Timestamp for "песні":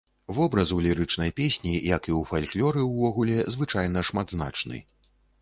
1.39-1.73